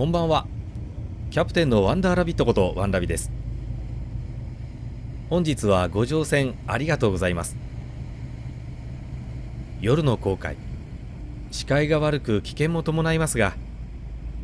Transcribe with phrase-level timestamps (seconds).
[0.00, 0.46] こんばんは。
[1.30, 3.30] キャプテンのワンダーラビットことワンラビです。
[5.28, 7.54] 本日はご乗船ありがとうございます。
[9.82, 10.56] 夜の航海。
[11.50, 13.52] 視界が悪く危険も伴いますが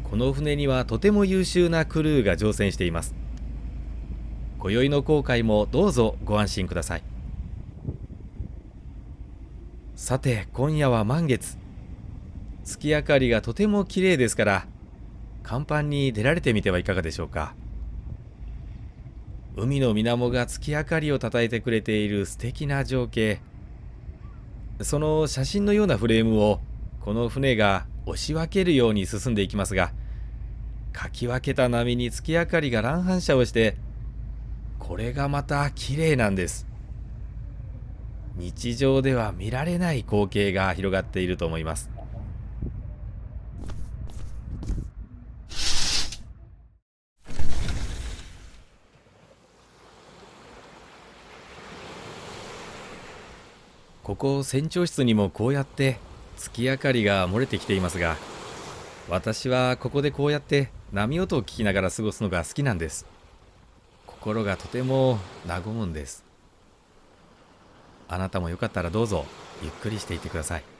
[0.04, 3.14] この船にはとても優秀なクルーが乗船しています。
[4.58, 7.02] 今宵の航海もどうぞご安心ください。
[9.94, 11.56] さて今夜は満月。
[12.62, 14.66] 月明かりがとても綺麗ですから
[15.48, 17.54] 甲板に出られてみてはいかがでしょうか。
[19.56, 23.40] 海の水面が月明かりをたたえてくれている素敵な情景。
[24.82, 26.60] その写真のようなフレームを
[27.00, 29.92] この船が押し分けるように進んでいきますが
[30.92, 33.76] かき分けた波に月明かりが乱反射をして
[34.78, 36.66] これがまた綺麗なんです。
[38.34, 41.95] 日常では見られない光景が広がっていると思います。
[54.06, 55.98] ここ船長室にもこうやって
[56.36, 58.14] 月明かりが漏れてきていますが
[59.08, 63.04] 私はここでこうやって波音を聞きながら過ごすのが好きなんです。
[64.06, 66.24] 心がとても和むんです。
[68.06, 69.24] あなたもよかったらどうぞ
[69.60, 70.75] ゆっくりしていてください。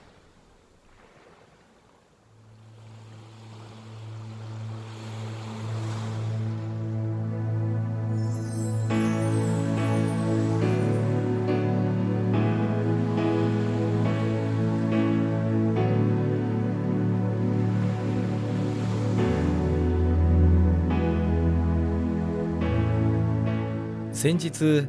[24.17, 24.89] 先日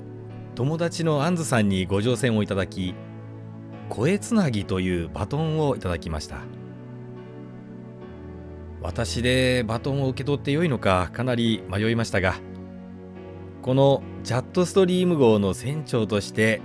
[0.56, 2.96] 友達のアンズさんにご乗船をいただき
[3.90, 6.44] 声つなぎというバトンをいただきました。
[8.82, 12.36] 私でバトンを受け取ってよいのかかなり迷いましたが
[13.64, 16.62] このジャットストリーム号の船長として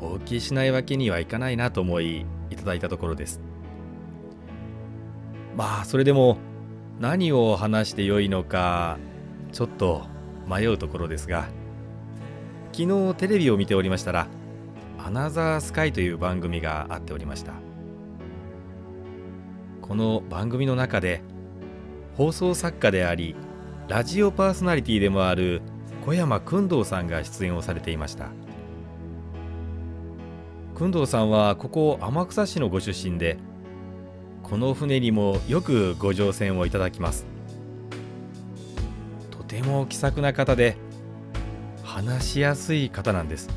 [0.00, 3.40] お受けしないわけにはいかないなと思いいただいたところです。
[5.56, 6.38] まあそれでも
[6.98, 8.98] 何を話してよいのか
[9.52, 10.02] ちょっと
[10.48, 11.46] 迷うところですが
[12.72, 14.28] 昨日テレビを見ておりましたら
[14.98, 17.52] 「アナザースカイ」という番組があっておりました。
[19.82, 21.20] この番組の中で
[22.16, 23.36] 放送作家であり
[23.88, 25.60] ラジオパーソナリティでもある
[26.06, 28.30] 小山君堂さんが出演をされていました。
[30.74, 33.36] 君堂さんはここ天草市のご出身で
[34.42, 37.26] この船にもよくご乗船をいただきます。
[39.30, 40.78] とても気さくな方で
[41.92, 43.50] 話しやすい方なんです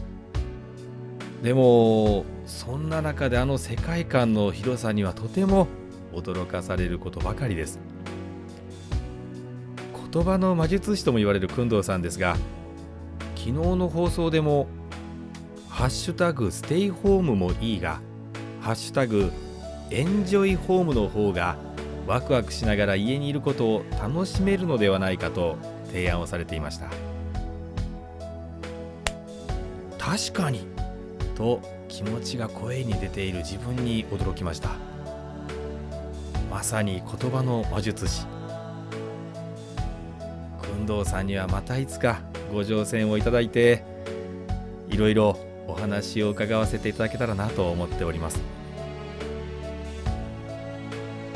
[1.42, 5.68] でもそんな中であの世界観の広さにはとても
[6.14, 7.80] 驚かされることばかりです
[10.12, 12.36] 言葉の魔術師とも言われる工藤さんですが
[13.38, 14.68] 昨日の放送でも
[15.70, 18.02] 「ハッシュタグステイホームもいいが」
[18.60, 19.32] 「ハッシュタグ
[19.92, 21.56] エンジョイホームの方が
[22.06, 25.56] ワクワクしながら家にいることを楽しめるのではないかと
[25.88, 27.15] 提案をされていました。
[30.06, 30.68] 確かに。
[31.34, 34.70] と気持ちが声に出ている自分に驚きました。
[36.52, 38.28] まさに言葉の魔術師。
[40.88, 42.22] 工藤さんにはまたいつか
[42.54, 43.84] ご乗船をいただいて
[44.90, 48.40] いろいろお話を伺わせていただけたらなと思っております。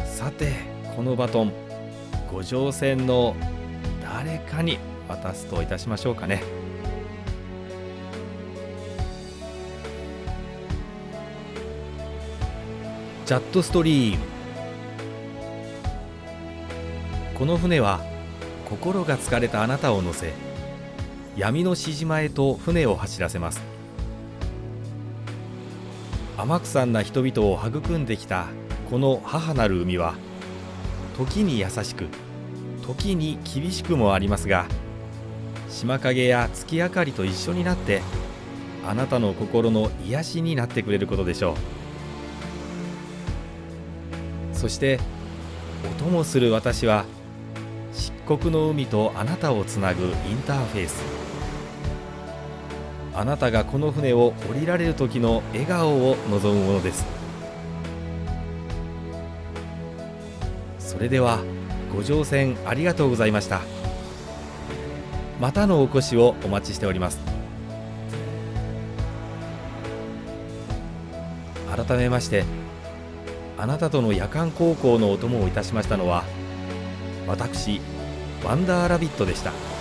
[0.05, 0.53] さて
[0.95, 1.51] このバトン
[2.31, 3.35] ご乗船の
[4.03, 4.77] 誰かに
[5.07, 6.58] 渡すといたしましょうかね。
[13.29, 14.25] ジャットストリーム。
[17.37, 18.01] この船は
[18.67, 20.33] 心が疲れたあなたを乗せ
[21.37, 23.61] 闇のしじまへと船を走らせます。
[26.37, 28.47] 天草な人々を育んできた
[28.89, 30.15] この母なる海は
[31.15, 32.07] 時に優しく
[32.81, 34.65] 時に厳しくもありますが
[35.69, 38.01] 島影や月明かりと一緒になって
[38.87, 41.88] あなたの心の癒しになってくれることでしょう。
[44.59, 44.99] そして
[45.89, 47.05] お供する私は
[47.93, 50.11] 漆黒の海とあなたをつなぐイン
[50.45, 51.01] ターフェース。
[53.15, 57.05] あなたがこの船を降りられる時の笑顔を望むものです。
[60.77, 61.39] それでは
[61.95, 63.61] ご乗船ありがとうございました。
[65.39, 67.17] またのお越しをお待ちしております。
[71.73, 72.43] 改めまして
[73.61, 76.23] あなたとの夜間航行のお供をいたしましたのは
[77.27, 77.81] 私
[78.41, 79.78] ワンダーラビットでした。